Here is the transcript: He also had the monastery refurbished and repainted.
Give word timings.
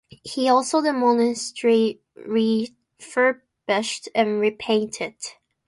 He 0.23 0.49
also 0.49 0.81
had 0.81 0.87
the 0.87 0.97
monastery 0.97 1.99
refurbished 2.15 4.09
and 4.15 4.39
repainted. 4.41 5.13